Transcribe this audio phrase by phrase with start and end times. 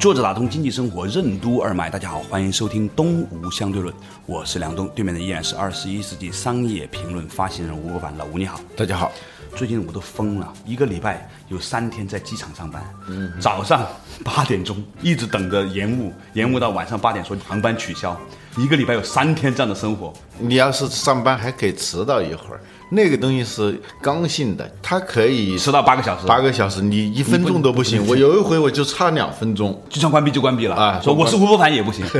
[0.00, 9.12] 坐着打通经济生活任督二脉，大家好，欢迎收听东吴相对论，我是梁东，对面的依然是二十一世纪商业评论发行人吴伯凡，老吴你好，大家好。
[9.54, 13.86] 最近我都疯了，一个礼拜有三天在机场上班，嗯，早上
[14.24, 18.18] 八点钟一直等着延误，延误到晚上八点说航班取消，
[18.56, 20.12] 一个礼拜有三天这样的生活。
[20.38, 22.60] 你要是上班还可以迟到一会儿。
[22.92, 28.04] 那个东西是刚性的，它可以迟到八个小时，八个小时你一分钟都不行。
[28.08, 31.00] 我有一回我就差两分钟，就算关闭就关闭了啊！
[31.00, 32.04] 说我是吴伯凡也不行，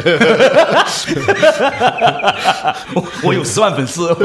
[3.25, 4.17] 我有十万粉丝。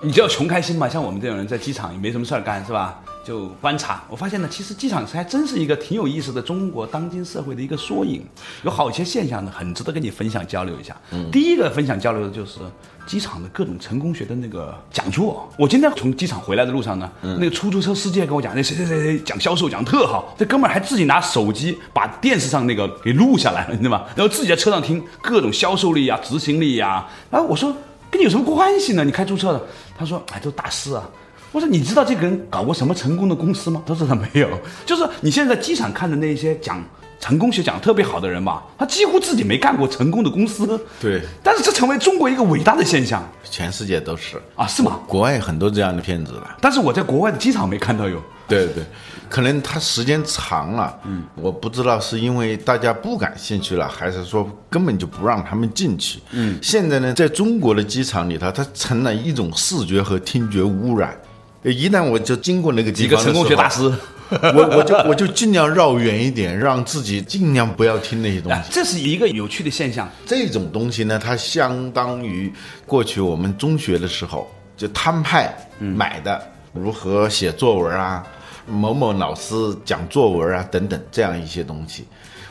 [0.00, 2.98] 你就要穷开心嘛，像我们这种人在机场也没什么事儿干，是吧？
[3.24, 8.24] 就观察，我发现呢，其实机场还真是一个挺有意思的中国当今社会的一个缩影，
[8.64, 10.96] 有好些现象呢，很值得跟你分享交流一下。
[11.12, 12.60] 嗯，第一个分享交流的就是
[13.06, 15.48] 机场的各种成功学的那个讲座。
[15.58, 24.06] 我今天从机场回来的路上呢，那个出租车司机跟我讲，那谁谁谁谁讲销售讲特好，这哥们儿还自己拿手机把电视上那个给录下来了，你知道吗？
[24.16, 27.06] 然后自己在车上听各种销售力啊、执行力呀。
[27.30, 27.70] 啊，我说
[28.10, 29.04] 跟你有什么关系呢？
[29.04, 29.62] 你开租车的。
[29.96, 31.06] 他说：“哎，都大师啊！”
[31.52, 34.48] 我说：“你知道这个人搞过什么成功的公司吗？”他说：“他没有。”
[34.86, 36.82] 就是你现在在机场看的那些讲
[37.18, 40.80] 成功学讲特别好的人吧，他几乎自己没干过成功的公司。
[41.00, 41.20] 对。
[41.42, 43.22] 但是这成为中国一个伟大的现象。
[43.50, 44.66] 全世界都是啊？
[44.66, 45.00] 是吗？
[45.06, 46.56] 国外很多这样的骗子了。
[46.60, 48.22] 但是我在国外的机场没看到有。
[48.48, 48.84] 对对，
[49.28, 56.18] 可能他时间长了，嗯，我不知道是因为大家不感兴趣了，还是说根本就不让他们进去。
[56.32, 61.16] 嗯，现在呢，在中国的机场里头，它成了一种视觉和听觉污染。
[61.62, 63.82] 一旦我就经过那个几个成功学大师，
[64.30, 68.62] 我我就我就尽量绕远一点，让自己尽量不要听那些东西。
[68.70, 70.08] 这是一个有趣的现象。
[70.24, 72.52] 这种东西呢，它相当于
[72.86, 76.40] 过去我们中学的时候就摊派买的
[76.72, 78.24] 如何写作文啊。
[78.66, 79.54] 某某老师
[79.84, 82.04] 讲作文啊，等等这样一些东西，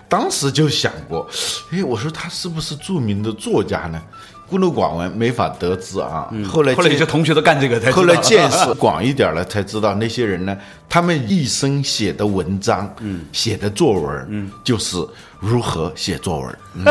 [0.10, 1.26] 当时就想过，
[1.72, 4.02] 哎，我说他是不是著名的作家呢？
[4.50, 6.28] 孤陋寡闻，没法得知啊。
[6.48, 10.58] 后来后来有些同学都干这个，后来见识广一点了，才知道那些人呢，
[10.90, 14.98] 他们一生写的文章，嗯，写的作文，嗯，就是
[15.40, 16.58] 如何写作文。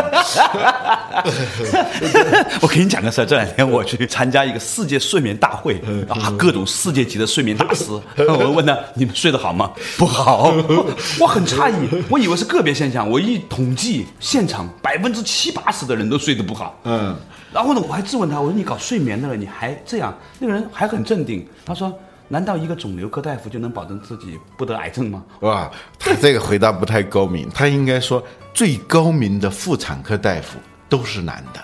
[2.61, 7.85] 我给你讲个事儿，这两天我去参加一个世界睡眠大会啊，各种世界级的睡眠大师，
[8.27, 9.71] 我问他你们睡得好吗？
[9.97, 10.53] 不好，
[11.19, 17.15] 我很诧异，我以为是个别现象，我一统计现场百分之七八十的人都睡得不好，嗯。
[17.51, 20.13] 然后呢，我还质问他，我说你搞睡眠的了，你还这样？
[20.39, 21.91] 那个人还很镇定，他说：
[22.27, 25.23] 难道一个肿瘤科大夫就能保证自己不得癌症吗？
[25.41, 28.23] 哇，他这个回答不太高明，他应该说
[28.53, 31.59] 最高明的妇产科大夫都是男的。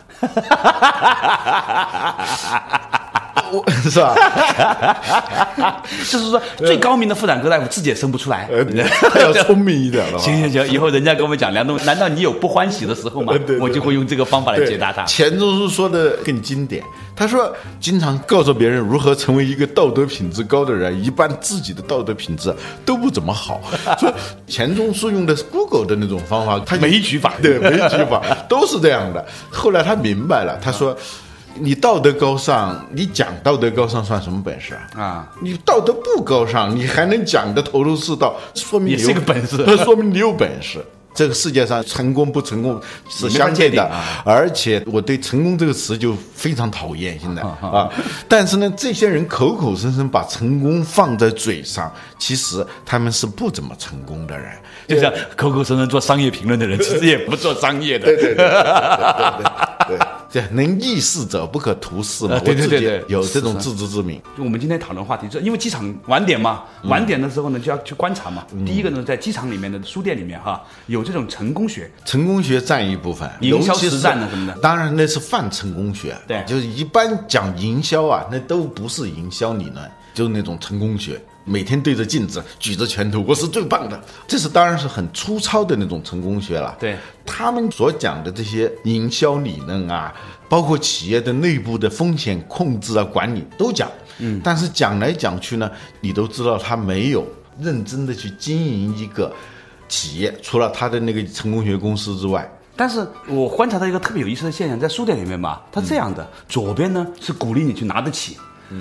[3.90, 4.16] 是吧？
[6.10, 8.50] 就是说，最高明的妇产科大夫自己也生不出来，
[9.20, 10.20] 要聪明一点了。
[10.20, 13.34] 行行行，以后人家跟我们讲梁冬，难道你有不欢喜的时候吗？
[13.60, 15.04] 我就会用这个方法来解答他。
[15.04, 16.84] 钱钟书说的更经典，
[17.16, 22.54] 他说经常告诉别人如何成为一个道德品质高的人，一般自己的道德品质
[22.86, 23.62] 都不怎么好。
[24.00, 24.14] 说
[24.48, 29.24] 钱钟书用的是 Google 的那种方法，他枚举法，对枚举法都是这样的。
[29.52, 30.98] 后来他明白了，他说。
[31.58, 35.02] 你道德高尚，你讲道德高尚算什么本事啊？
[35.02, 40.84] 啊，你道德不高尚，你还能讲的头头是道，说明你是个本事， 说明你有本事。
[41.14, 42.78] 这个世界上成功不成功
[43.08, 43.90] 是相对的，
[44.26, 47.90] 而且我对成功这个词就非常讨厌现在啊。
[48.28, 51.90] 但是呢，这些人口口声声把成功放在嘴上，
[52.20, 54.52] 其实他们是不怎么成功的人。
[54.90, 58.08] 就像口口声声做商业评论的人，其实也不做商业的。
[58.08, 59.98] 对对对对对。
[60.52, 62.40] 能逆事者不可图事嘛？
[62.40, 64.22] 对对对对，有这种自知之明。
[64.38, 68.46] 就我们今天讨论话题，就因为机场晚点嘛，晚点的时候呢就要去观察嘛。
[68.66, 74.58] 第一个呢，在机场里面的书店里面哈，有这种成功学，成功学占一部分，营销实战的什么的。
[74.60, 81.22] 当然那是泛成功学，对，就是一般讲营销啊，那都不是营销理论，就是那种成功学。
[81.44, 84.04] 每天对着镜子举着拳头，我是最棒的。
[84.28, 86.76] 这是当然是很粗糙的那种成功学了。
[86.80, 90.12] 对他们所讲的这些营销理论啊，
[90.50, 93.88] 包括企业的内部的风险控制啊、管理都讲。
[94.18, 95.70] 嗯，但是讲来讲去呢，
[96.02, 97.28] 你都知道他没有
[97.60, 99.32] 认真的去经营一个
[99.88, 108.36] 企业，除了他的那个成功学公司之外，但是我观察到一个特别有意思的现象，在书店里面吧，它这样的：左边呢是鼓励你去拿得起，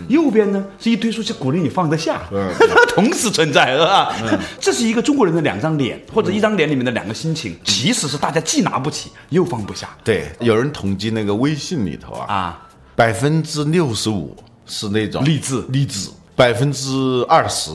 [0.08, 4.14] 右边呢是一堆书是鼓励你放得下，嗯、 它同时存在，是吧？
[4.60, 12.60] 这是一个中国人的两张脸，或者一张脸里面的两个心情，其实是大家既拿不起又放不下对，有人统计那个微信里头啊，啊。
[12.96, 14.36] 百分之六十五
[14.66, 17.72] 是那种励志励志，百分之二十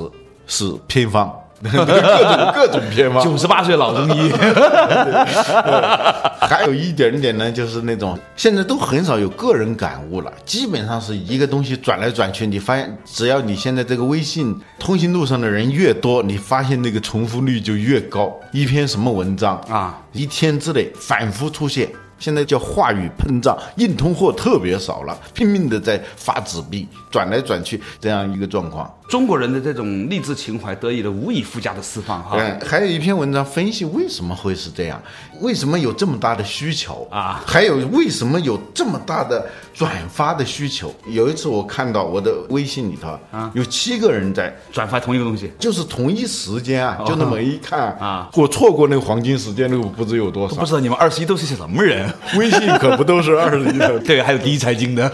[0.48, 1.30] 是偏方，
[1.64, 3.24] 各种各种偏方。
[3.24, 4.32] 九十八岁老中医，
[6.40, 18.34] 还有一点点呢，就是那种现在都很少有个人感悟了，基本上是一个东西转来转去，你发现只要你现在这个微信通讯录上的人越多，你发现那个重复率就越高。
[18.52, 21.90] 一篇什么文章啊，一天之内反复出现。
[22.18, 28.94] 现在叫话语膨胀，硬通货特别少了，拼命的在发纸币，转来转去这样一个状况。
[29.10, 32.38] 中国人的这种励志情怀得以了无以复加的释放哈。
[32.40, 35.02] 嗯，还有一篇文章分析为什么会是这样，
[35.42, 40.94] 为什么有这么大的需求啊还有为什么有这么大的转发的需求？
[41.08, 44.56] 有一次我看到我的微信里头啊有七个人在。
[44.72, 50.56] 转发同一个东西，就是同一时间啊，就那么一看啊，我错过那个黄金时间，那个不知有多少。
[50.56, 52.08] 不知道你们二十一都是些什么人？
[52.38, 53.98] 微信可不都是二十一的？
[54.06, 55.10] 对，还有第一财经的，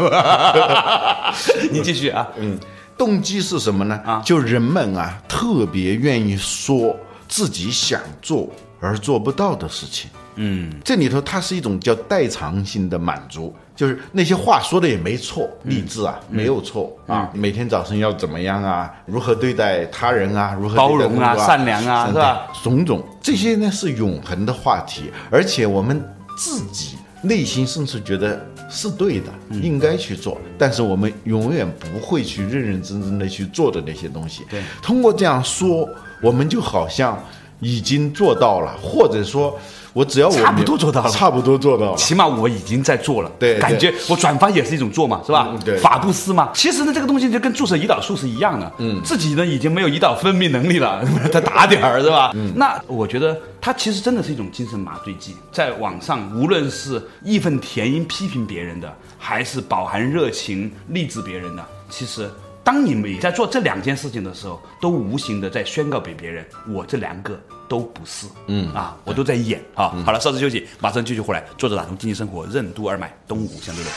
[1.71, 2.27] 你继续啊。
[2.37, 2.59] 嗯，
[2.97, 3.99] 动机是什么呢？
[4.05, 6.95] 啊就人们啊，特别愿意说
[7.27, 8.49] 自己想做
[8.79, 10.09] 而做不到的事情。
[10.37, 22.47] 嗯，这里头它是一种叫代偿性的满足，就是那些话说的也没错，励志啊、没有错啊，每天早晨要怎么样啊，如何对待他人啊，如何包容啊善良啊是吧？
[22.61, 26.03] 种种这些呢是永恒的话题，而且我们
[26.37, 34.43] 自己内心甚至觉得是对的，嗯应该去做，但是我们永远不会去认认真真的去做的那些东西。
[34.49, 35.87] 对通过这样说，
[36.21, 37.23] 我们就好像
[37.59, 39.57] 已经做到了，或者说，
[39.93, 41.97] 我只要我差不多做到了差不多做到了。
[41.97, 45.47] 起码我已经在做了，对对感觉我转发也是一种做嘛，是吧？
[45.51, 52.31] 嗯对法布斯嘛，其实呢，这个东西就跟注射胰岛素是一样的，嗯，自己呢已经没有胰岛分泌能力了， 再打点儿，是吧？
[52.35, 62.29] 嗯，那我觉得它其实真的是一种精神麻醉剂，在网上无论是义愤填膺批评别人的，还是饱含热情励志别人的，其实。
[62.65, 67.39] 当你们在做这两件事情的时候，都无形的在宣告给别人，我这两个
[67.69, 69.93] 都不是，嗯啊，我都在演啊。
[70.03, 71.45] 好了，稍事休息，马上继续回来。
[71.59, 73.95] 作者打通经济生活任督二脉，东吴相对论。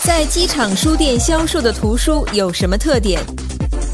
[0.00, 3.20] 在机场书店销售的图书有什么特点？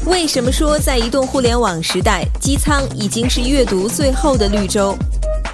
[0.05, 4.95] 为什么说在移动互联网时代，机舱已经是阅读最后的绿洲？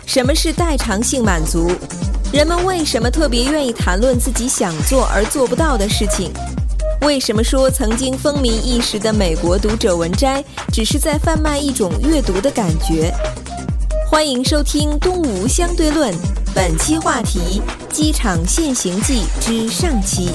[0.05, 1.71] 什么是代偿性满足？
[2.31, 6.31] 人们为什么特别愿意谈论自己想做而做不到的事情？
[7.01, 13.11] 为什么说曾经风靡一时的美国读者文摘，只是在贩卖一种阅读的感觉？
[14.07, 16.13] 欢迎收听《东吴相对论》，
[16.53, 17.59] 本期话题：
[17.89, 20.29] 机场现形记之上期。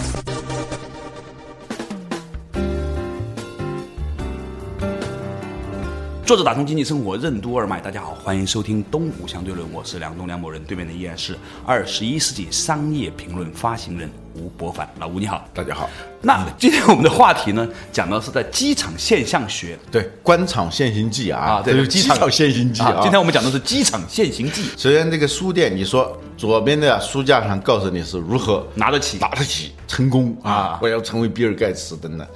[6.26, 15.42] 作者打通经济生活任督二脉，大家好，欢迎收听东吴相对论，我是梁东梁某人，对面的依然是二十一世纪商业评论发行人吴伯凡，老吴你好。
[15.54, 15.88] 大家好，
[16.20, 22.98] 那今天我们的话题呢，讲的是在机场现象学对官场现形记啊，啊，对这是机场现形记啊。
[23.00, 32.26] 今天我们讲的是机场现形记，首先，这个书店，你说左边的书架上告诉你是如何拿得起拿得起成功啊啊，我要成为比尔盖茨等等。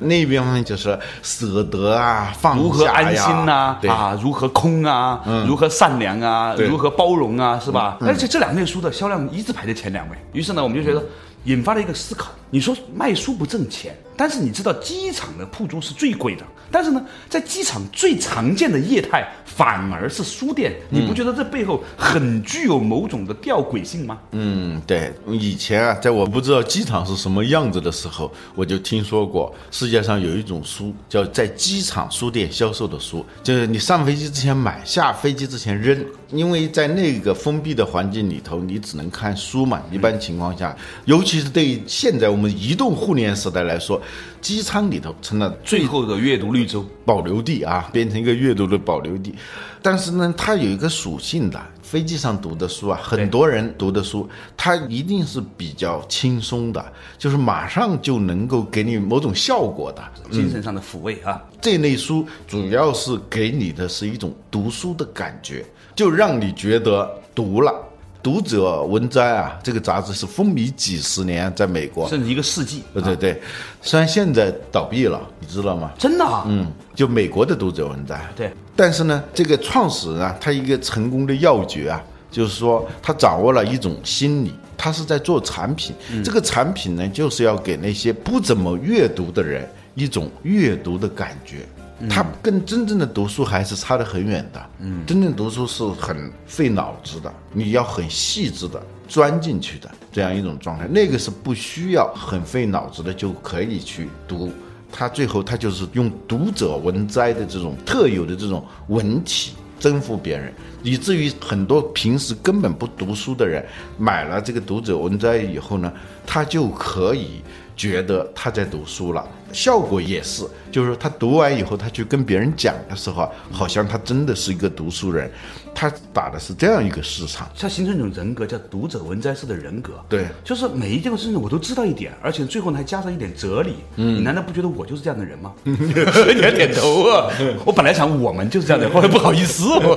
[0.00, 7.96] 那边呢就是舍得啊，放如何下安心呀呐、对啊，如何空啊，如何善良啊，如何包容啊，是吧？
[8.00, 10.16] 而且这两类书的销量一直排在前两位。
[10.32, 11.04] 于是呢，我们就觉得
[11.48, 24.18] 引发了一个思考：你说卖书不挣钱，但是你知道机场的铺租是最贵的，但是呢，在机场最常见的业态反而是书店，你不觉得这背后很具有某种的吊诡性吗？
[24.32, 39.82] 嗯，对，以前啊，在我不知道机场是什么样子的时候，我就听说过世界上有一种书叫在机场书店销售的书，就是你上飞机之前买，下飞机之前扔，因为在那个封闭的环境里头，你只能看书嘛。
[39.90, 44.00] 一般情况下，尤其是对于现在我们移动互联时代来说，
[44.40, 49.34] 机舱里头成了最最后的阅读绿洲，保留地啊，变成一个阅读的保留地。
[49.80, 56.84] 但是呢，它有一个属性的，飞机上读的书啊，很多人读的书，它一定是比较轻松的，
[57.16, 60.02] 就是马上就能够给你某种效果的。
[60.30, 61.42] 精神上的抚慰啊。
[61.60, 65.64] 这类书主要是给你的是一种读书的感觉，
[65.98, 67.74] 就让你觉得读了。
[68.22, 72.08] 读者文摘啊，这个杂志是风靡几十年，在美国。
[72.08, 72.84] 甚至一个世纪。
[72.94, 73.42] 对对对，
[73.82, 75.90] 虽然现在倒闭了，你知道吗？
[75.98, 76.44] 真的、啊？
[76.46, 78.24] 嗯，就美国的读者文摘。
[78.36, 78.52] 对。
[78.76, 82.00] 但是呢，这个创始人啊，他一个成功的要诀啊，
[82.30, 85.96] 就是说他掌握了一种心理，他是在做产品。
[86.24, 91.66] 这个产品呢，就是要给那些不怎么阅读的人一种阅读的感觉。
[92.08, 94.70] 他跟真正的读书还是差得很远的。
[94.80, 100.86] 嗯，真正读书是很费脑子的，你要很细致的钻进去的这样一种状态。
[100.86, 104.52] 那个是不需要很费脑子的就可以去读。
[104.90, 110.50] 他最后他就是用读者文摘的这种特有的这种文体征服别人，
[110.82, 113.64] 以至于很多平时根本不读书的人
[113.98, 115.92] 买了这个读者文摘以后呢，
[116.26, 117.42] 他就可以
[117.78, 119.26] 觉得他在读书了。
[119.50, 125.30] 效果也是，就是他读完以后，他去跟别人讲的时候啊，好像他真的是一个读书人。
[125.74, 127.48] 他打的是这样一个市场。
[127.56, 129.92] 它形成一种人格，叫读者文摘式的人格。
[130.08, 133.76] 对就是每一件事情我都知道一点，而且最后呢还加上一点哲理。
[133.96, 135.52] 嗯，你难道不觉得我就是这样的人吗？
[135.64, 137.30] 你还点头啊！
[137.64, 139.68] 我本来想我们就是这样的，后来不好意思。
[139.78, 139.96] 我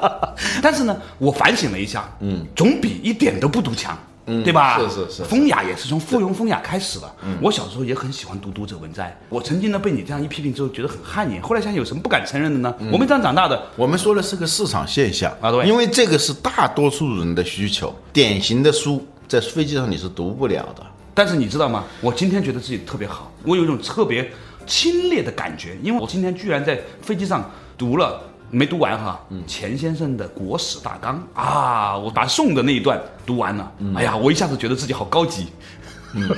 [0.62, 3.98] 但是呢，我反省了一下，嗯，总比一点都不读强。
[4.26, 4.78] 嗯，对吧？
[4.78, 7.12] 是是是风雅也是从附庸风雅开始的。
[7.24, 9.16] 嗯，我小时候也很喜欢读读者文摘。
[9.28, 11.42] 我曾经呢被你这样一批评之后，觉得很汗颜。
[11.42, 12.74] 后来想想有什么不敢承认的呢？
[12.92, 17.94] 我们这样长大的，我们说的是个市场现象啊对因为这个是大多数人的需求。
[18.12, 20.86] 典型的书在飞机上你是读不了的。
[21.14, 21.84] 但是你知道吗？
[22.00, 24.30] 我今天觉得自己特别好，我有一种特别
[24.66, 28.22] 清冽的感觉，因为我今天居然在飞机上读了。
[28.54, 33.72] 没读完哈，钱先生的国史大纲啊，我把宋的那一段读完了。
[33.96, 35.46] 哎呀，我一下子觉得自己好高级。
[36.14, 36.28] 嗯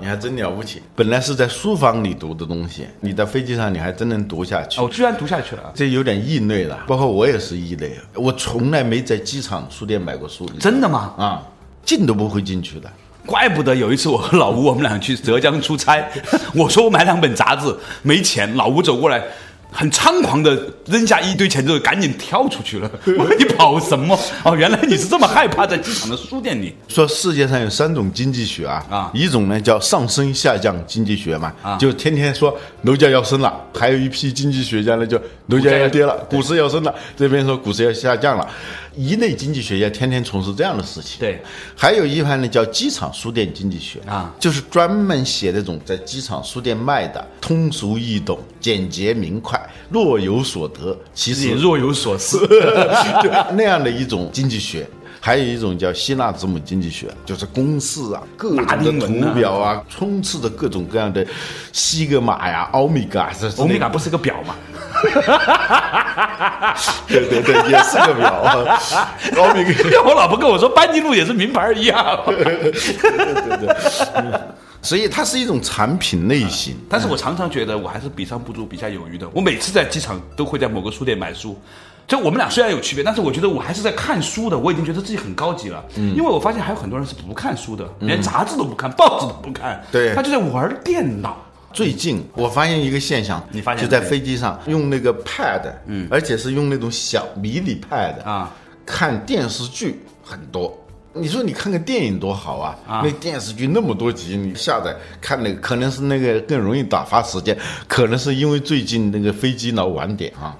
[0.00, 0.80] 你还真了不起！
[0.94, 4.84] 本来是在书房里读的东西，你在飞机上你还真能读下去哦，。
[4.84, 11.12] 我居然读下去了，这有点异类了，包括我也是异类，我从来没在机场书店买过书，真的吗？
[11.18, 11.42] 啊，
[11.84, 12.88] 进都不会进去的。
[13.26, 16.08] 怪不得有一次我和老吴我们俩去浙江出差，
[16.54, 19.20] 我说我买两本杂志没钱，老吴走过来。
[19.72, 22.90] 很猖狂的扔下一堆钱之后，赶紧跳出去了。
[23.18, 24.18] 我 说你跑什么？
[24.44, 26.74] 哦，原来你是这么害怕在机场的书店里。
[26.88, 38.48] 说世界上有三种经济学啊，啊一种呢叫上升下降经济学嘛，啊就天天说楼价要升了，还有一批经济学家呢就楼价要跌了，股市要升了，这边说股市要下降了，
[38.96, 41.20] 一类经济学家天天从事这样的事情。
[41.20, 41.40] 对，
[41.76, 52.38] 还有一派呢叫机场书店经济学啊就是专门写那种在机场书店卖的通俗易懂、简洁明快、若有所得，其实也若有所失。
[53.22, 54.86] 就那样的一种经济学。
[55.22, 61.22] 还有一种叫希腊字母经济学，就是公式啊，各种图表啊，充斥着各种各样的
[61.74, 64.54] 西格玛呀、欧米伽，这欧米伽不是个表吗？
[67.06, 68.64] 对对对，也是个表啊。
[69.36, 72.18] 欧米伽，我老婆跟我说，班尼路也是名牌一样。
[74.82, 76.76] 所以它是一种产品类型。
[76.88, 79.28] 但是我常常觉得我还是比上不足，比下有余的。
[79.34, 81.58] 我每次在机场都会在某个书店买书。
[82.06, 84.58] 就我们俩虽然有区别，但是我觉得我还是在看书的。
[84.58, 91.36] 我已经觉得自己很高级了，因为我发现还有很多人是不看书的，连杂志都不看，报纸都不看，对他就在玩电脑。
[91.72, 98.52] 最近我发现一个现象，你发现就在飞机上用那个 pad，嗯，而且是用那种小迷你 pad 啊，
[98.84, 100.76] 看电视剧很多。
[101.12, 102.78] 你说你看个电影多好啊！
[102.86, 110.56] 啊那电视剧那么多集，你下载看那个，可能是那个更容易打发时间，可能是因为最近那个飞机老晚点啊。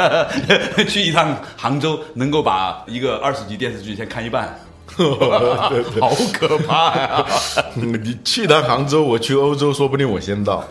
[0.86, 4.54] 去一趟杭州，能够把一个二十集电视剧先看一半，
[5.98, 7.26] 好可怕呀！
[7.72, 10.62] 你去趟杭州，我去欧洲，说不定我先到。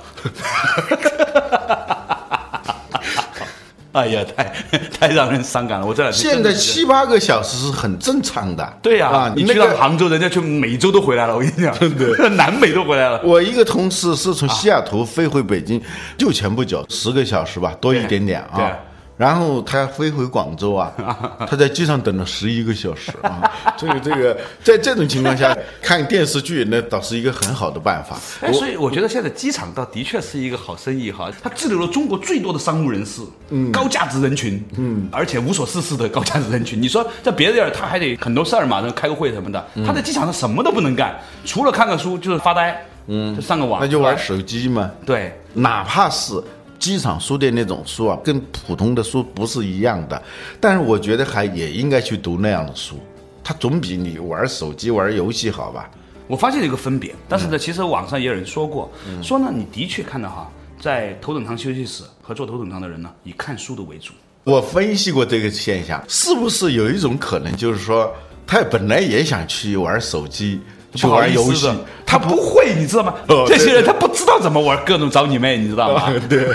[3.93, 4.43] 哎呀，太
[4.99, 5.85] 太让人伤感了。
[5.85, 8.77] 我这两天现在七八个小时是很正常的。
[8.81, 11.33] 对呀、啊，你去那个到杭州，人家去美洲都回来了。
[11.33, 13.19] 我跟你讲，对对，南美都回来了。
[13.23, 15.81] 我一个同事是从西雅图飞回北京，
[16.17, 18.77] 就前不久十个小时吧，多一点点对啊。
[19.19, 20.93] 然后他飞回广州啊，
[21.45, 23.51] 他在机场等了十一个小时啊。
[23.75, 28.17] 这个这个，在这种情况下看电视剧，那倒是一个很好的办法。
[28.39, 36.81] 哎，所以我觉得现在机场倒的确是一个好生意哈，它滞留了中国最多的商务人士，嗯，高价值人群，嗯，而且无所事事的高价值人群。
[36.81, 44.89] 你说在别的地儿他还得很多事儿嘛，那开个会什么的，他在机场上什么都不能干，除了看看书就是发呆，嗯，就上个网，那就玩手机嘛。
[45.05, 46.41] 对，哪怕是
[46.79, 50.21] 机场书店那种书啊，跟普通的书不是一样的，
[50.59, 52.99] 但是我觉得还也应该去读那样的书，
[53.43, 55.89] 它总比你玩手机玩游戏好吧？
[56.27, 58.89] 我发现了一个分别，但是呢，其实网上也有人说过，
[59.21, 64.13] 说呢，你的确看到哈，在头等舱休息室和坐头等舱的人呢，以看书的为主。
[64.43, 68.13] 我分析过这个现象，是不是有一种可能，就是说
[68.47, 70.61] 他本来也想去玩手机，
[70.93, 73.13] 去玩游戏的，他不会，你知道吗？
[73.27, 76.13] 哦这些人他不知道怎么玩各种找你妹，你知道吗？
[76.29, 76.47] 对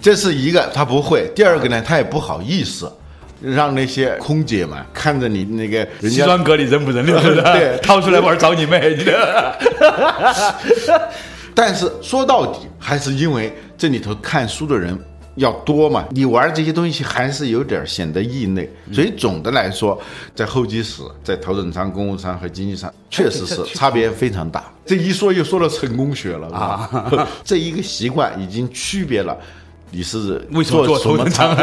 [0.00, 2.90] 这是一个他不会，第二个呢，他也不好意思。
[3.40, 9.56] 让那些空姐们看着你那个人家西装革履人不人溜的，对掏出来玩找你妹，你的。
[11.54, 14.98] 但是说到底，还是因为这里头看书的人
[15.38, 18.70] 要多嘛，你玩这些东西还是有点显得异类。
[18.92, 19.98] 所以总的来说，
[20.34, 24.64] 在候机室、在头等舱、公务舱和经济舱，确实是差别非常大。
[24.84, 29.36] 这一说又说到成功学了啊，这一个习惯已经区别了。
[29.90, 31.56] 你是为什么做什么头等舱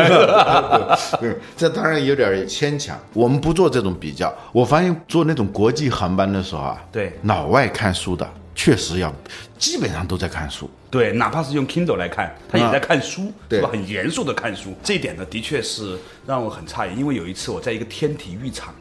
[1.22, 2.98] 对，这当然有点牵强。
[3.14, 4.34] 我们不做这种比较。
[4.52, 9.14] 我发现做那种国际航班的时候啊，对老外看书的确实要，
[9.60, 10.70] 基本上都在看书。
[10.90, 13.70] 对，哪怕是用 Kindle 来看，他也在看书，对是吧？
[13.72, 16.98] 很严肃的看书，这一点呢，的确是让我很诧异。
[16.98, 18.74] 因为有一次我在一个天体育场，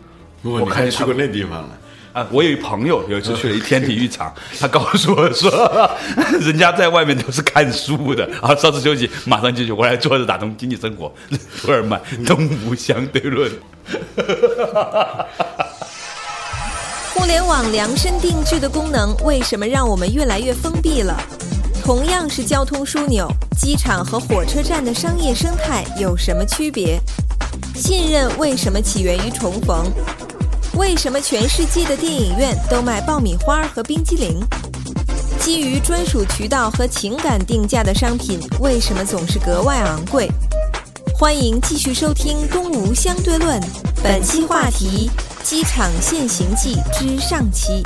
[0.43, 1.78] 我看见去过那地方了。
[2.12, 5.50] 啊，我有一朋友有一次去了一天体育场， 他告诉我说，
[6.40, 11.12] 人家在外面都是看书的，啊，稍事休息，马上进去，我来坐着打通经济生活，
[11.50, 13.50] 福尔曼东吴相对论。
[17.14, 21.16] 互联网量身定制的功能，为什么让我们越来越封闭了？
[21.80, 27.00] 同样是交通枢纽，机场和火车站的商业生态有什么区别？
[27.76, 29.87] 信任为什么起源于重逢？
[30.75, 34.40] 为什么全世界的电影院都卖爆米花和冰激凌？
[35.38, 40.28] 基于专属渠道和情感定价的商品，为什么总是格外昂贵？
[41.16, 43.61] 欢迎继续收听《东吴相对论》，
[44.02, 45.09] 本期话题：
[45.44, 47.82] 机场现形记之上期。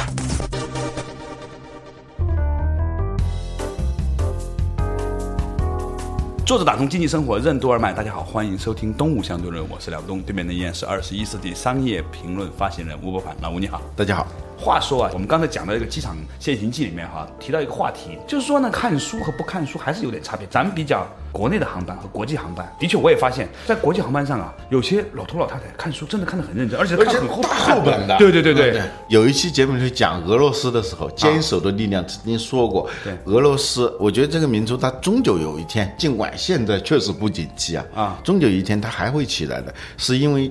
[6.46, 7.92] 坐着打通经济生活，任督二脉。
[7.92, 13.36] 大家好，欢迎收听《东吴相对论》，我是梁东，对面的依然是二十一世纪商业评论发行人吴伯凡。
[13.42, 13.82] 老吴你好。
[13.96, 14.28] 大家好，
[14.60, 20.46] 话说啊，我们刚才讲到一个机场现行记里面哈，提到一个话题，就是说呢，看书和不看书还是有点差别。
[20.48, 27.80] 咱们比较国内的航班和国际航班，的确我也发现，在国际航班上啊，有些老头老太太看书真的看得很认真，而且看很厚大厚。
[27.84, 28.18] 本的。
[28.18, 33.16] 对对对对，有一期节目是讲俄罗斯的时候，《坚守的力量》曾经说过，对。
[33.26, 38.18] 俄罗斯，我觉得这个民族它终究有一天，尽管现在确实不景气啊，啊。
[38.24, 40.50] 终究有一天它还会起来的，是因为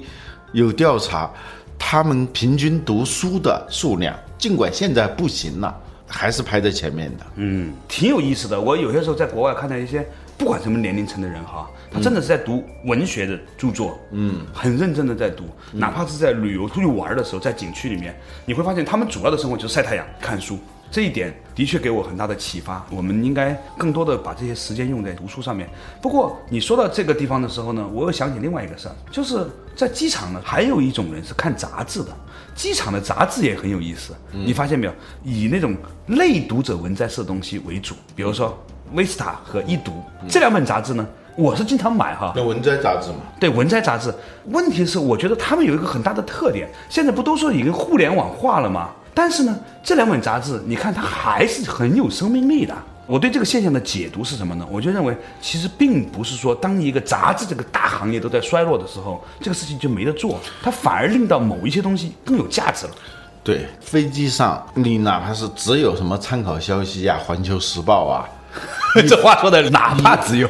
[0.53, 1.29] 有调查，
[1.79, 5.75] 他们平均读书的数量，尽管现在不行了，
[6.07, 7.25] 还是排在前面的。
[7.35, 8.59] 嗯，挺有意思的。
[8.59, 10.05] 我有些时候在国外看到一些
[10.37, 20.57] 不管什么年龄层的人哈，他真的是在读文学的著作，嗯，很认真的在读，哪怕是在旅游出去玩的时候，在景区里面，你会发现他们主要的生活就是晒太阳、看书。
[20.89, 25.67] 这一点的确给我很大的启发，我们应该更多的把这些时间用在读书上面。
[26.02, 29.45] 不过你说到这个地方的时候呢，我又想起另外一个事儿，就是
[29.76, 32.10] 在机场呢，还有一种人是看杂志的。
[32.56, 34.93] 机场的杂志也很有意思，你发现没有？
[35.23, 35.76] 以那种
[36.08, 38.50] 类读者文摘式的东西为主，比如说
[38.95, 39.91] 《维斯塔》和《一读》
[40.28, 42.34] 这两本杂志呢，我是经常买哈。
[42.36, 44.12] 那文摘杂志嘛，对文摘杂志，
[44.45, 48.89] 问题是我觉得他们有一个很大的特点，现在不都说已经互联网化了吗？
[49.17, 52.77] 但是呢，这两本杂志，你看它还是很有生命力的。
[53.08, 54.67] 我对这个现象的解读是什么呢？
[54.69, 62.91] 我就认为，其实并不是说当一个杂志这个大行业都在衰落的时候，这个事情就没得做，它反而令到某一些东西更有价值了。
[63.43, 68.30] 对，飞机上你哪怕是只有什么参考消息呀、环球时报》啊，
[69.10, 70.47] 这话说的，哪怕只有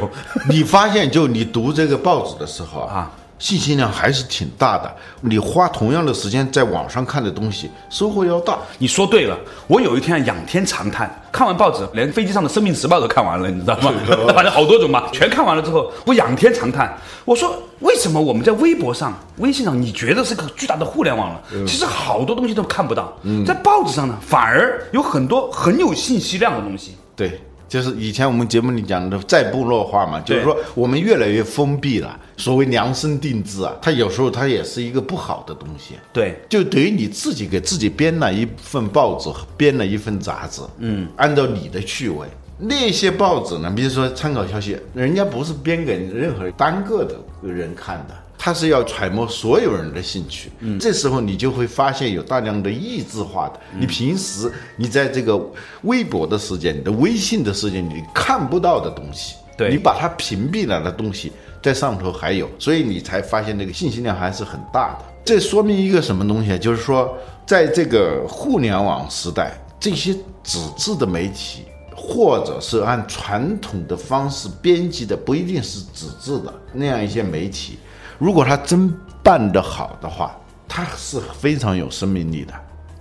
[0.50, 4.94] 你发现就你读这个报纸的时候啊，信息量还是挺大的。
[5.22, 8.58] 你花同样的时间在网上看的东西，收获要大。
[8.78, 13.92] 你说对了，我有一天仰天长叹，看完报纸，连飞机上的《生命时报》都看完了，你知道吗？
[14.34, 21.42] 反正好多种嘛，全看完了之后，我仰天长叹，我说为什么我们在微博上、微信上，你觉得是个巨大的互联网了？
[21.66, 26.96] 其实好多东西都看不到，在报纸上呢，反而有很多很有信息量的东西。
[27.16, 32.20] 对，就是以前我们节目里讲的再部落化嘛，就是说我们越来越封闭了。
[32.38, 35.96] 所谓量身定制啊，它有时候它也是一个不好的东西。
[36.14, 42.28] 对，就等于你自己给自己编了一份报纸，编了一份杂志，嗯，按照你的趣味。
[42.60, 50.52] 那些报纸呢，比如说参考消息，人家不是编给任何单个的人看的，他是要揣摩所有人的兴趣。
[50.60, 55.40] 嗯，这时候你就会发现有大量的异质化的，你平时你在这个
[55.84, 65.06] 微博的世界、你的微信的世界你看不到的东西，对你把它屏蔽了的东西，在上头还有，所以你才发现那个信息量还是很大的。
[65.26, 66.58] 这说明一个什么东西啊？
[66.58, 77.78] 就是说，在这个互联网时代，这些纸质的媒体，或者是按传统的方式编辑的，不一定是纸质的那样一些媒体，
[78.18, 80.36] 如果它真办得好的话，
[80.68, 82.54] 它是非常有生命力的。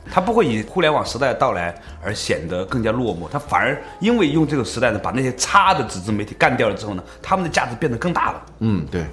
[0.08, 8.42] 它不会以互联网时代的到来而显得更加落寞，它反而因为用这个时代呢，把那些差的纸质媒体干掉了之后呢，他们的价值变得更大了。
[8.60, 9.04] 嗯，对，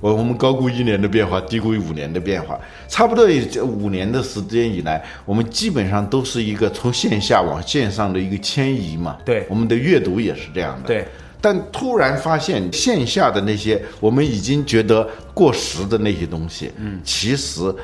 [0.00, 2.56] 我我们高估一年的变化，低估五年的变化，
[2.86, 9.18] 差不多也这五年的时间以来，我们基本上都是一个从线下往线上的一个迁移嘛。
[9.24, 10.86] 对我们的阅读也是这样的。
[10.86, 11.08] 对。
[11.40, 17.74] 但突然发现线下的那些我们已经觉得过时的那些东西，嗯，其实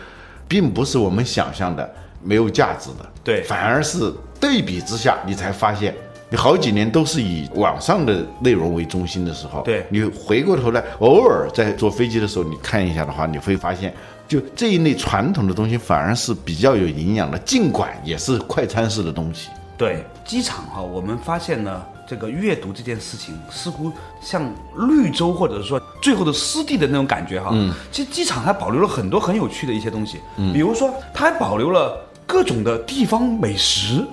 [0.48, 1.88] 并不是我们想象的
[2.22, 5.94] 没有价值的，对反而是对比之下，你才发现，
[6.28, 13.94] 你好几年都是以网上的内容为中心的时候，对你回过头来，偶尔在坐飞机的时候，你看一下的话，你会发现，
[14.26, 19.50] 就这一类传统的东西反而是比较有营养的，尽管也是快餐式的东西。
[19.76, 23.90] 对，机场哈，我们发现呢，这个阅读这件事情似乎
[24.20, 24.42] 像
[24.88, 27.50] 绿洲或者说最后的湿地的那种感觉哈。
[27.52, 34.04] 嗯，其实机场还保留了很多很有趣的一些东西，嗯，比如说它还保留了各种的地方美食。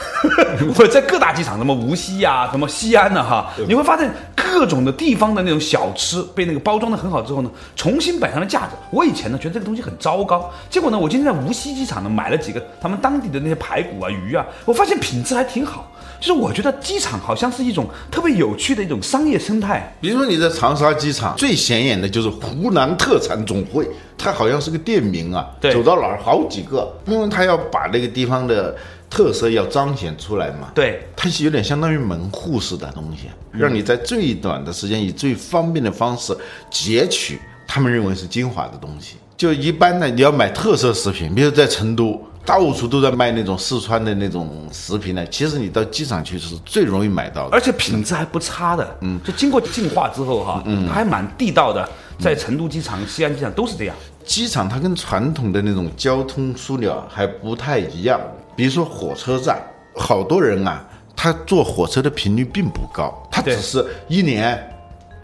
[0.78, 8.72] 我在各大机场，什么无锡呀、什么西安呢，哈，你会发现各种的地方的那种小吃被那个包装的很好之后呢，重新摆上了架子。
[8.90, 15.86] 我以前呢觉得这个东西很糟糕，结果呢，我今天在无锡机场呢买了几个他们当地的那些排骨啊、鱼啊，我发现品质还挺好。
[16.20, 19.92] 就是我觉得机场好像是一种特别有趣的一种商业生态。
[20.00, 28.76] 比如说你在长沙机场最显眼的就是湖南特产总会，它好像是个店名啊，走到哪儿好几个，因为它要把那个地方的
[29.08, 30.70] 特色要彰显出来嘛。
[30.74, 36.36] 对，它是有点相当于门户式的东西，让你在最短的时间以最方便的方式
[36.70, 39.16] 截取他们认为是精华的东西。
[39.38, 42.22] 就一般呢，你要买特色食品，比如在成都。
[42.44, 48.96] 到处都在卖那种四川的那种食品呢，其实你到机场去是最容易买到的，而且品质还不差的。
[49.00, 51.88] 嗯，就经过净化之后哈，嗯，它还蛮地道的。
[52.18, 53.96] 在成都机场、西安机场都是这样。
[54.26, 58.20] 机场它跟传统的那种交通枢纽还不太一样，
[58.54, 59.58] 比如说火车站，
[59.96, 60.84] 好多人啊，
[61.16, 64.62] 他坐火车的频率并不高，他只是一年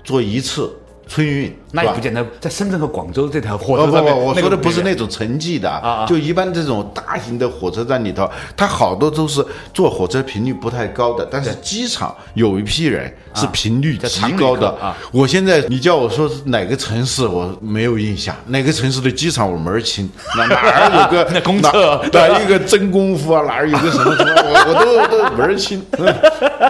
[0.03, 0.75] 坐一次
[1.07, 14.97] 春运，那也不见得，在深圳和广州这条火不不不，车上面，我说的不是那种城际的啊啊就一般这种大型的火车站里头，它好多都是坐火车频率不太高的，但是机场有一批人是频率极高的客啊。
[15.13, 25.85] 我现在你叫我说是哪个城市，我没有印象，哪个城市的机场我门儿清，哪哪儿有个 那公厕哪哪一个真功夫啊，哪儿有个什么什么，我我都都门儿清。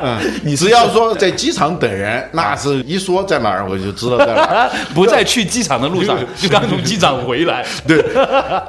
[0.02, 4.70] 嗯，你只要说在机场等人，那是一说在哪儿我就知道在哪儿。
[4.96, 7.64] 不在去机场的路上， 就刚从机场回来。
[7.86, 8.04] 对，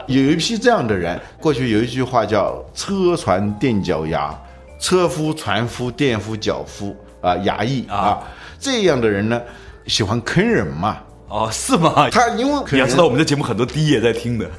[0.07, 1.19] 有一批这样的人。
[1.39, 4.31] 过去有一句话叫“车船垫脚牙”，
[4.79, 8.19] 车夫、船夫、垫夫、脚夫啊，衙役啊，
[8.59, 9.41] 这样的人呢，
[9.87, 10.97] 喜欢坑人嘛。
[11.29, 12.07] 哦，是吗？
[12.11, 14.49] 他因为你要知道，我们的节目很多低也在听的。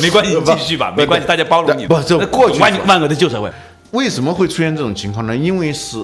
[0.00, 1.86] 没关系，你继续吧，没关系，大家包容你。
[1.86, 3.50] 不这那过去万万万恶的旧社会。
[3.90, 5.36] 为什么会出现这种情况呢？
[5.36, 5.98] 因为是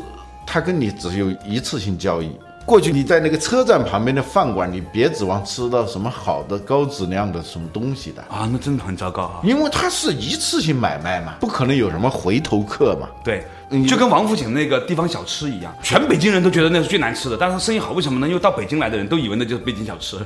[0.47, 2.31] 他跟你只有一次性交易。
[2.71, 9.41] 过去你在那个车站旁边的饭馆，你别指望吃到什么好的高质量的什么东西的，啊，那真的很糟糕啊！
[9.43, 13.09] 因为它是一次性买卖嘛，不可能有什么回头客嘛。
[13.25, 13.45] 对，
[13.89, 18.29] 就跟王府井那个地方小吃一样，全北京人都觉得那是最难吃的，但是生意好，为什么呢？
[18.29, 20.17] 因为到北京来的人都以为那就是北京小吃。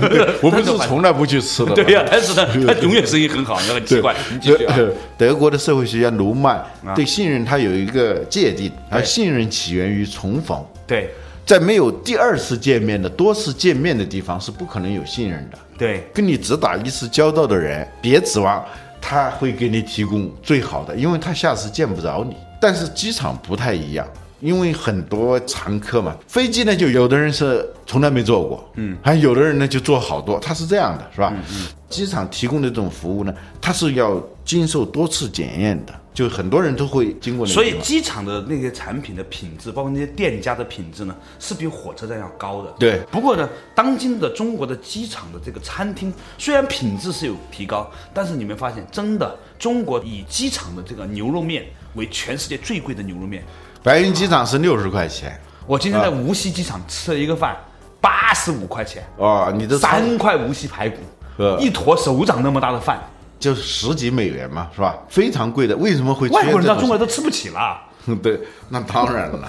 [0.42, 1.74] 我们是从来不去吃的。
[1.74, 4.14] 对呀、但是呢， 他永远生意很好，你知道很奇怪。
[4.30, 4.78] 你继续啊。
[5.16, 6.62] 德国的社会学家卢曼
[6.94, 10.62] 对信任他有一个界定，而信任起源于重逢。
[10.86, 11.08] 对
[11.46, 15.58] 在没有第二次见面的多次见面的地方是不可能有信任的。
[15.76, 18.64] 对跟你只打一次交道的人，别指望
[19.00, 22.36] 他会给你提供最好的，因为他下次见不着你。
[22.60, 24.06] 但是机场不太一样，
[24.40, 31.30] 因为很多常客嘛，飞机呢就有的人是从来没坐过，嗯，还有的人呢就坐好多，他是这样的，是吧？
[31.36, 37.44] 嗯嗯，机场提供的这种服务呢，它是要经受多次检验的，就很多人都会经过。
[37.44, 42.72] 所以机场的那些产品的品质，包括那些店家的品质呢，是比火车站要高的。
[42.78, 53.44] 对不过呢，当今的中国的机场的这个餐厅，虽然品质是有提高，但是你没发现，真的中国以机场的这个牛肉面为全世界最贵的牛肉面。
[53.82, 57.56] 白云机场是六十块钱，我今天在无锡机场吃了一个饭，
[58.00, 60.96] 八十五块钱，哦，你的三块无锡排骨
[61.36, 63.02] 呃，一坨手掌那么大的饭，
[63.38, 64.96] 就十几美元嘛，是吧？
[65.08, 67.80] 非常贵的，为什么会出外国人到中国都吃不起了。
[68.22, 69.48] 对，那当然了，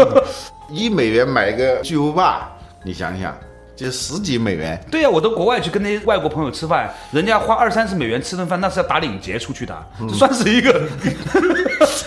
[0.70, 2.50] 一美元买个巨无霸，
[2.84, 3.34] 你想想，
[3.76, 4.78] 就十几美元。
[4.90, 9.76] 对呀、我到国外去跟那些外国朋友吃饭，人家花二三十美元吃顿饭，那是要打领结出去的，
[10.08, 10.88] 这算是一个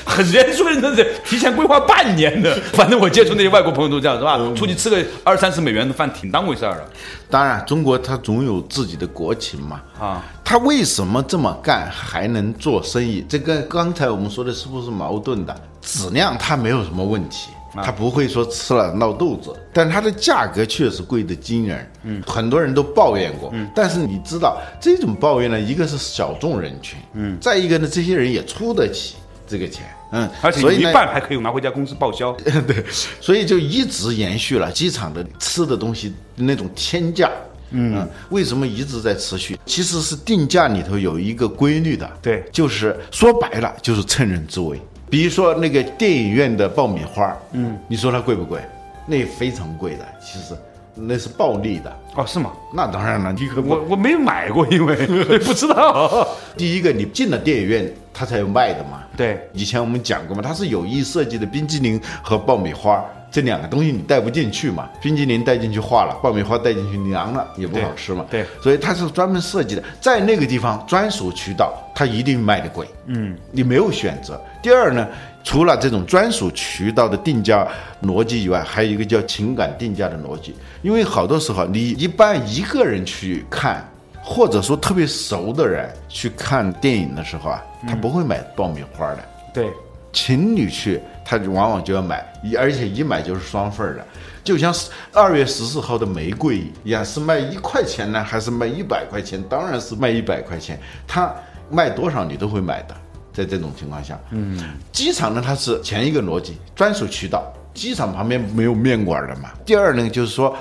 [0.06, 2.56] 很严肃的人的提前规划半年的。
[2.73, 4.38] 反正我接触那些外国朋友都这样，是吧？
[4.56, 6.86] 出去吃个二三十美元的饭，挺当回事儿的
[7.30, 9.82] 当然，中国它总有自己的国情嘛。
[9.99, 10.23] 啊。
[10.43, 13.25] 他为什么这么干还能做生意？
[13.27, 15.53] 这跟刚才我们说的是不是矛盾的？
[15.82, 17.49] 质量它没有什么问题，
[17.84, 21.92] 它不会说吃了闹肚子，但它的价格确实贵得惊人。
[22.04, 23.50] 嗯，很多人都抱怨过。
[23.54, 29.16] 嗯，但是你知道这种抱怨呢，一个是小众人群，嗯，再一个呢，这些人也出得起
[29.48, 29.86] 这个钱。
[30.12, 32.32] 嗯，而且一半还可以拿回家公司报销。
[32.66, 32.84] 对，
[33.20, 37.30] 所以就一直延续了机场的吃的东西那种天价。
[37.72, 39.60] 嗯，为什么一直在持续？
[39.66, 44.82] 其实是定价里头有一个规律的，对就是说白了就是趁人之危。
[45.10, 48.60] 比如说那个电影院的爆米花，嗯，你说它贵不贵？
[49.06, 50.54] 那非常贵的，其实
[50.93, 51.96] 那是暴利的。
[52.15, 52.52] 哦，是吗？
[52.74, 54.96] 那当然了，你可我我没买过，因为
[55.39, 56.28] 不知道。
[56.58, 59.04] 第一个，你进了电影院，它才有卖的嘛。
[59.15, 68.26] 对，以前我们讲过嘛，它是有意设计的冰激凌和爆米花这两个东西你带不进去嘛，冰激凌带进去化了，爆米花带进去凉了也不好吃嘛。
[68.30, 72.88] 对所以它是专门设计的，在那个地方专属渠道，它一定卖的贵。
[73.06, 74.42] 嗯，你没有选择。
[74.62, 75.08] 第二呢，
[75.44, 77.68] 除了这种专属渠道的定价
[78.04, 83.84] 逻辑以外，还有一个叫情感定价的逻辑，因为好多时候你一般一个人去看。
[84.30, 89.20] 或者说特别熟的人去看电影的时候啊，他不会买爆米花的。
[89.54, 89.70] 对，
[90.12, 94.06] 情侣去，他就往往就要买，一而且一买就是双份的，
[94.43, 94.74] 就像
[95.13, 99.41] 二月十四号的玫瑰一样，是卖一块钱呢，还是卖一百块钱？
[99.50, 101.34] 当然是卖一百块钱，他
[101.70, 102.96] 卖多少你都会买的。
[103.34, 104.60] 在这种情况下，嗯，
[104.91, 109.52] 机场呢，它是前一个逻辑，专属渠道，机场旁边没有面馆的嘛。
[109.63, 110.58] 第二呢，就是说，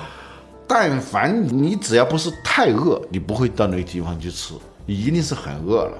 [0.66, 4.52] 但凡你只要不是太饿，你不会到那个地方去吃，
[4.84, 5.92] 你一定是很饿了。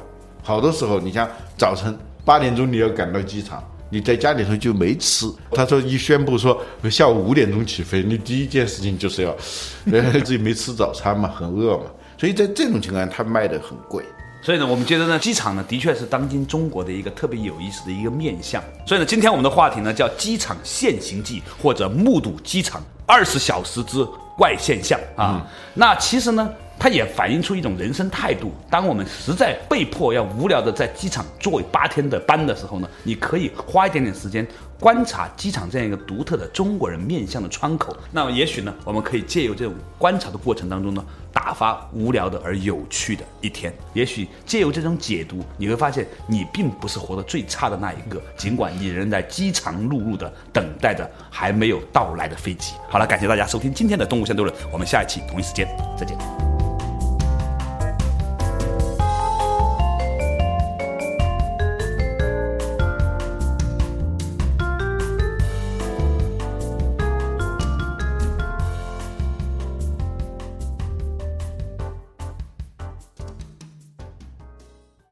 [0.43, 5.27] 好多时候，你像早晨八点钟你要赶到机场，你在家里头就没吃。
[5.53, 6.61] 他说一宣布说
[6.91, 9.31] 下午五点钟起飞，你第一件事情就是要，
[9.93, 11.85] 呃， 自己没吃早餐嘛，很饿嘛。
[12.19, 14.05] 所以在这种情况下，他卖的很贵。
[14.43, 18.63] 所以呢，我们觉得呢，机场呢，的确是当今中国的一个特别有意思的一个面相。
[18.85, 24.05] 所以呢，今天我们的话题呢，叫“机场现形记”或者“目睹机场二十小时之
[24.37, 25.45] 怪现象”啊。
[25.75, 28.53] 那其实呢，它也反映出一种人生态度。
[28.71, 34.47] 当我们实在被迫要无聊的在机场坐八天的班的时候呢，你可以花一点点时间
[34.79, 37.97] 观察机场这样一个独特的中国人面相的窗口。
[38.13, 43.73] 那么也许呢，我们可以借由这种观察的过程当中呢，打发无聊的而有趣的一天。
[43.95, 52.75] 也许借由这种解读，你会发现你并不是活得最差的那一个，尽管你仍在饥肠辘辘的等待着还没有到来的飞机。
[52.89, 55.67] 好了，感谢大家收听今天的动物相对论，我们下一期同一时间
[55.99, 56.46] 再见。